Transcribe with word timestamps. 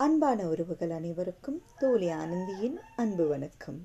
அன்பான 0.00 0.48
உறவுகள் 0.48 0.90
அனைவருக்கும் 0.90 1.62
தோழி 1.78 2.08
ஆனந்தியின் 2.08 2.76
அன்பு 2.96 3.26
வணக்கம். 3.26 3.76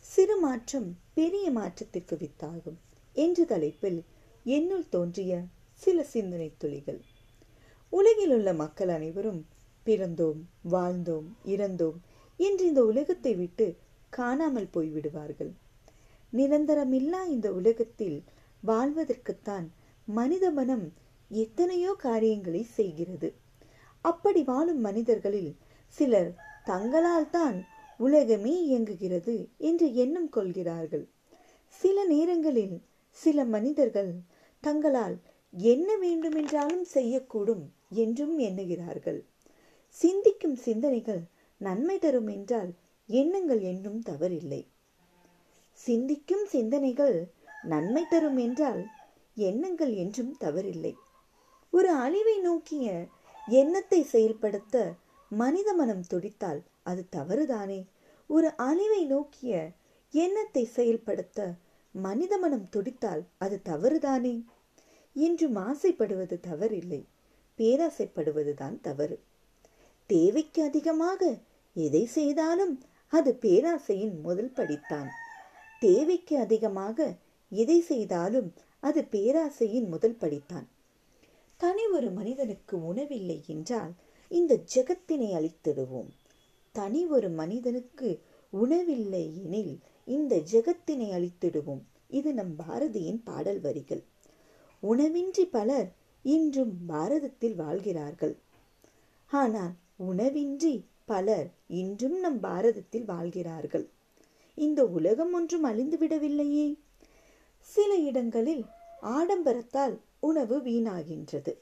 சிறு 0.00 0.40
மாற்றம் 0.40 0.96
பெரிய 1.14 1.50
மாற்றத்திற்கு 1.50 2.16
வித்தாகும் 2.16 2.76
என்ற 3.14 3.44
தலைப்பில் 3.44 4.04
என்னுள் 4.44 4.88
தோன்றிய 4.88 5.42
சில 5.72 6.02
சிந்தனை 6.02 6.54
துளிகள். 6.58 7.00
உலகில் 7.92 8.30
உள்ள 8.30 8.52
மக்கள் 8.52 8.88
அனைவரும் 8.88 9.46
பிறந்தோம் 9.86 10.40
வாழ்ந்தோம் 10.70 11.28
இறந்தோம் 11.44 11.98
என்று 12.36 12.66
இந்த 12.66 12.84
உலகத்தை 12.84 13.34
விட்டு 13.34 13.76
காணாமல் 14.08 14.70
போய்விடுவார்கள். 14.72 15.52
நிரந்தரமில்லா 16.32 17.26
இந்த 17.26 17.52
உலகத்தில் 17.52 18.24
வாழ்வதற்குத்தான் 18.62 19.68
மனித 20.08 20.50
மனம் 20.50 20.92
எத்தனையோ 21.30 21.94
காரியங்களை 21.98 22.62
செய்கிறது. 22.62 23.30
அப்படி 24.04 24.42
வாழும் 24.42 24.80
மனிதர்களில் 24.80 25.52
சிலர் 25.98 26.30
தங்களால் 26.66 27.30
தான் 27.30 27.58
உலகமே 28.00 28.54
இயங்குகிறது 28.62 29.34
என்று 29.58 29.86
எண்ணம் 29.94 30.28
கொள்கிறார்கள். 30.28 31.04
சில 31.80 31.96
நேரங்களில் 32.04 32.76
சில 33.18 33.44
மனிதர்கள் 33.44 34.12
தங்களால் 34.62 35.16
என்ன 35.54 35.88
வேண்டுமென்றாலும் 35.96 36.86
செய்யக்கூடும் 36.94 37.64
என்றும் 38.02 38.36
எண்ணுகிறார்கள். 38.38 39.20
சிந்திக்கும் 39.96 40.56
சிந்தனைகள் 40.56 41.22
நன்மை 41.60 41.96
தரும் 41.98 42.26
என்றால் 42.26 42.70
எண்ணங்கள் 43.08 43.60
என்னும் 43.60 44.00
தவறில்லை. 44.02 44.62
சிந்திக்கும் 45.78 46.46
சிந்தனைகள் 46.46 47.18
நன்மை 47.62 48.04
தரும் 48.08 48.36
என்றால் 48.36 48.82
எண்ணங்கள் 49.36 49.92
என்றும் 49.94 50.32
தவறில்லை. 50.40 50.94
ஒரு 51.72 51.90
அழிவை 51.96 52.36
நோக்கிய 52.38 52.88
எண்ணத்தை 53.46 54.02
செயல்படுத்த 54.02 54.94
மனித 55.28 55.72
மனம் 55.72 56.04
துடித்தால் 56.10 56.62
அது 56.82 57.06
தவறுதானே? 57.16 57.86
ஒரு 58.26 58.52
அழிவை 58.56 59.04
நோக்கிய 59.04 59.70
எண்ணத்தை 60.10 60.64
செயல்படுத்த 60.64 61.54
மனித 61.92 62.38
மனம் 62.38 62.68
துடித்தால் 62.76 63.22
அது 63.38 63.60
தவறுதானே? 63.64 64.44
என்றும் 65.14 65.56
ஆசைப்படுவது 65.56 66.40
தவறில்லை 66.50 67.04
பேராசைப்படுவதுதான் 67.58 68.80
தவறு. 68.80 69.20
தேவைக்கு 70.06 70.62
அதிகமாக 70.62 71.38
எதை 71.74 72.06
செய்தாலும் 72.06 72.82
அது 73.08 73.38
பேராசையின் 73.40 74.20
முதல் 74.20 74.52
படித்தான். 74.56 75.08
தேவைக்கு 75.80 76.38
அதிகமாக 76.38 77.16
எதை 77.50 77.80
செய்தாலும் 77.80 78.52
அது 78.80 79.06
பேராசையின் 79.10 79.88
முதல் 79.88 80.16
படித்தான். 80.20 80.66
தனி 81.64 81.86
ஒரு 81.86 82.10
மனிதனுக்கு 82.10 82.94
உணவில்லை 82.94 83.42
என்றால் 83.46 83.92
இந்த 84.28 84.60
ஜெகத்தினை 84.74 85.28
அழித்திடுவோம். 85.34 86.08
தனி 86.72 87.06
ஒரு 87.06 87.28
மனிதனுக்கு 87.28 88.20
உணவில்லை 88.52 89.42
எனில் 89.42 89.80
இந்த 90.04 90.42
ஜெகத்தினை 90.52 91.08
அழித்திடுவோம். 91.10 91.80
இது 92.08 92.34
நம் 92.34 92.54
பாரதியின் 92.58 93.20
பாடல் 93.24 93.60
வரிகள். 93.60 94.02
உணவின்றி 94.82 95.44
பலர் 95.50 95.92
இன்றும் 96.22 96.74
பாரதத்தில் 96.88 97.54
வாழ்கிறார்கள். 97.54 98.36
ஆனால் 99.26 99.72
உணவின்றி 99.98 100.84
பலர் 101.04 101.50
இன்றும் 101.66 102.18
நம் 102.20 102.40
பாரதத்தில் 102.42 103.04
வாழ்கிறார்கள். 103.04 103.88
இந்த 104.54 104.86
உலகம் 104.86 105.32
ஒன்றும் 105.32 105.62
அழிந்து 105.62 105.98
விடவில்லையே 105.98 106.78
சில 107.58 107.94
இடங்களில் 107.94 108.64
ஆடம்பரத்தால் 109.04 110.00
உணவு 110.20 110.58
வீணாகின்றது. 110.58 111.52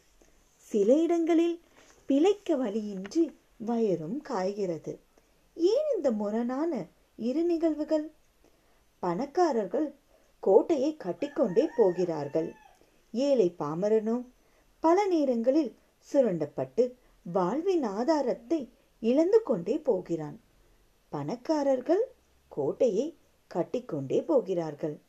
சில 0.56 0.96
இடங்களில் 0.96 1.60
பிழைக்க 2.06 2.56
வழியின்றி 2.56 3.38
வயரும் 3.58 4.20
காய்கிறது. 4.20 4.98
ஏன் 5.54 5.88
இந்த 5.96 6.10
முரணான 6.10 6.86
இரு 7.16 7.44
நிகழ்வுகள்? 7.44 8.10
பணக்காரர்கள் 9.00 9.94
கோட்டையை 10.40 10.96
கட்டிக்கொண்டே 10.96 11.68
போகிறார்கள். 11.76 12.52
ஏழை 13.12 13.54
பாமரனோ 13.58 14.24
பல 14.80 15.06
நேரங்களில் 15.06 15.76
சுரண்டப்பட்டு 16.12 16.94
வாழ்வின் 17.22 17.82
ஆதாரத்தை 17.82 18.70
இழந்து 19.00 19.42
கொண்டே 19.42 19.78
போகிறான். 19.78 20.40
பணக்காரர்கள் 21.08 22.04
கோட்டையை 22.48 23.16
கட்டிக்கொண்டே 23.54 24.22
போகிறார்கள். 24.22 25.00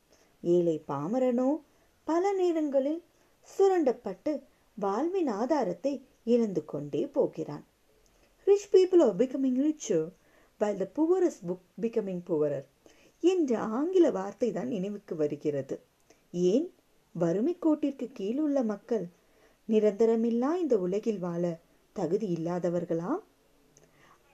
ஏழை 0.41 0.83
பாமரனோ 0.87 1.49
பல 2.07 2.33
நேரங்களில் 2.33 3.03
சுரண்டப்பட்டு 3.49 4.31
வாழ்வின் 4.77 5.27
ஆதாரத்தை 5.27 5.93
இழந்து 6.23 6.65
கொண்டே 6.65 7.07
போகிறான். 7.07 7.65
Rich 8.47 8.69
people 8.71 9.03
are 9.03 9.15
becoming 9.15 9.59
richer 9.59 10.07
while 10.59 10.77
the 10.77 10.85
poor is 10.95 11.39
book 11.47 11.65
becoming 11.81 12.23
poorer 12.23 12.67
என்ற 13.23 13.59
ஆங்கில 13.59 14.11
வார்த்தை 14.11 14.51
தான் 14.51 14.67
நினைவுக்கு 14.67 15.15
வருகிறது. 15.15 15.75
ஏன்? 16.31 16.73
வறுமை 17.15 17.57
கோட்டிற்கு 17.61 18.11
கீழுள்ள 18.19 18.63
மக்கள் 18.63 19.05
நிரந்தரமில்லா 19.69 20.55
இந்த 20.55 20.77
உலகில் 20.77 21.19
வாழ 21.19 21.59
தகுதி 21.93 22.33
இல்லாதவர்களா? 22.33 23.11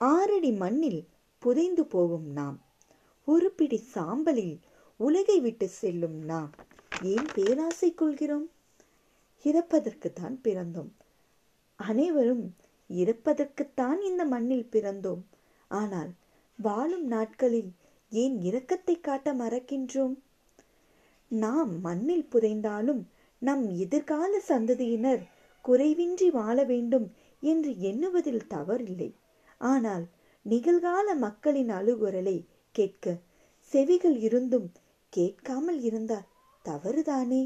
ஆறடி 0.00 0.52
மண்ணில் 0.52 1.08
புதைந்து 1.38 1.84
போகும் 1.86 2.26
நாம் 2.32 2.58
ஒரு 3.24 3.50
பிடி 3.50 3.84
சாம்பலில் 3.94 4.60
உலகை 4.96 5.40
விட்டு 5.40 5.68
செல்லும் 5.68 6.18
நாம் 6.22 6.50
ஏன் 7.00 7.28
பேராசை 7.34 7.94
கொள்கிறோம்? 7.94 8.50
இறப்பதற்குத்தான் 9.44 10.36
பிறந்தோம். 10.42 10.90
அனைவரும் 11.76 12.54
இறப்பதற்குத்தான் 12.90 14.00
இந்த 14.00 14.24
மண்ணில் 14.24 14.68
பிறந்தோம். 14.72 15.22
ஆனால் 15.68 16.10
வாழும் 16.56 17.06
நாட்களில் 17.06 17.70
ஏன் 18.10 18.36
இரக்கத்தை 18.38 19.00
காட்ட 19.00 19.34
மறக்கின்றோம்? 19.34 20.14
நாம் 21.28 21.80
மண்ணில் 21.80 22.28
புதைந்தாலும் 22.28 23.08
நம் 23.38 23.76
எதிர்கால 23.76 24.40
சந்ததியினர் 24.48 25.22
குறைவின்றி 25.64 26.30
வாழ 26.30 26.64
வேண்டும் 26.64 27.12
என்று 27.40 27.80
எண்ணுவதில் 27.80 28.46
தவறில்லை. 28.48 29.12
ஆனால் 29.58 30.04
நிகழ்கால 30.46 31.14
மக்களின் 31.14 31.68
அழுகுரலை 31.68 32.46
கேட்க 32.72 33.16
செவிகள் 33.72 34.16
இருந்தும் 34.16 34.72
கேட்காமல் 35.08 35.80
இருந்தார் 35.80 36.28
தவறுதானே? 36.70 37.42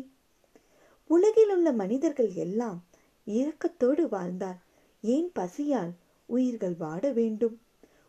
உலகில் 1.11 1.51
உள்ள 1.51 1.73
மனிதர்கள் 1.73 2.33
எல்லாம் 2.35 2.79
இரக்கத்தோடு 3.27 4.09
வாழ்ந்தால் 4.09 4.59
ஏன் 5.01 5.33
பசியால் 5.39 5.93
உயிர்கள் 6.27 6.75
வாட 6.81 7.13
வேண்டும்? 7.13 7.57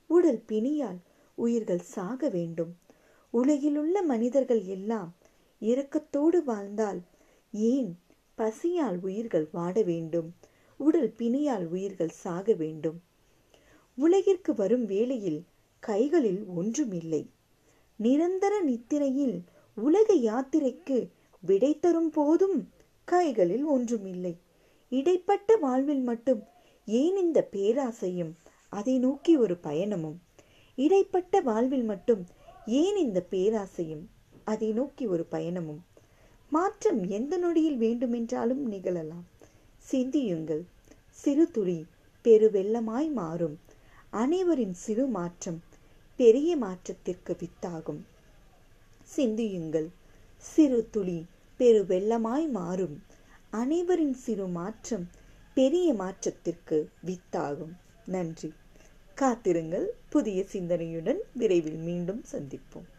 உடல் 0.08 0.44
பிணியால் 0.48 1.00
உயிர்கள் 1.36 1.84
சாக 1.94 2.30
வேண்டும். 2.30 2.74
உலகிலுள்ள 3.34 4.02
மனிதர்கள் 4.02 4.64
எல்லாம் 4.64 5.16
இரக்கத்தோடு 5.62 6.44
வாழ்ந்தால் 6.44 7.02
ஏன் 7.52 7.98
பசியால் 8.38 9.00
உயிர்கள் 9.02 9.48
வாட 9.54 9.84
வேண்டும்? 9.84 10.30
உடல் 10.78 11.14
பிணியால் 11.18 11.66
உயிர்கள் 11.68 12.14
சாக 12.24 12.54
வேண்டும். 12.54 13.02
உலகிற்கு 13.98 14.54
வரும் 14.54 14.86
வேளையில் 14.86 15.42
கைகளில் 15.80 16.46
ஒன்றுமில்லை. 16.56 17.30
நிரந்தர 17.98 18.62
நித்திரையில் 18.62 19.38
உலக 19.76 20.14
யாத்திரைக்கு 20.14 21.10
விடை 21.42 21.80
தரும் 21.80 22.10
போதும் 22.10 22.70
கைகளில் 23.06 23.64
ஒன்றுமில்லை. 23.64 24.38
இடைப்பட்ட 24.90 25.56
வாழ்வில் 25.56 26.02
மட்டும் 26.02 26.44
ஏன் 26.86 27.18
இந்த 27.18 27.50
பேராசையும் 27.52 28.32
அதை 28.70 29.00
நோக்கி 29.00 29.38
ஒரு 29.38 29.58
பயணமும்? 29.64 30.16
இடைப்பட்ட 30.76 31.42
வாழ்வில் 31.42 31.84
மட்டும் 31.84 32.26
ஏன் 32.66 32.96
இந்த 32.96 33.26
பேராசையும் 33.32 34.06
அதை 34.44 34.72
நோக்கி 34.72 35.06
ஒரு 35.08 35.26
பயணமும்? 35.32 35.82
மாற்றம் 36.50 37.10
எந்த 37.10 37.38
நொடியில் 37.38 37.78
வேண்டுமென்றாலும் 37.78 38.68
நிகழலாம். 38.68 39.26
சிந்தியுங்கள். 39.78 40.64
சிறு 41.12 41.52
துளி 41.52 41.86
பெருவெள்ளமாய் 42.24 43.12
மாறும். 43.12 43.60
அனைவரின் 44.10 44.74
சிறு 44.74 45.08
மாற்றம் 45.08 45.62
பெரிய 46.16 46.58
மாற்றத்திற்கு 46.58 47.36
வித்தாகும். 47.40 48.02
சிந்தியுங்கள். 49.06 49.90
சிறு 50.38 50.88
துளி 50.92 51.26
பெரு 51.58 51.84
வெள்ளமாய் 51.84 52.50
மாறும். 52.50 53.04
அனைவரின் 53.50 54.14
சிறு 54.14 54.48
மாற்றம் 54.48 55.10
பெரிய 55.54 55.94
மாற்றத்திற்கு 55.94 56.90
வித்தாகும். 57.06 57.74
நன்றி. 58.06 58.54
காத்திருங்கள். 59.16 59.94
புதிய 60.10 60.46
சிந்தனையுடன் 60.52 61.18
விரைவில் 61.34 61.78
மீண்டும் 61.78 62.24
சந்திப்போம். 62.32 62.95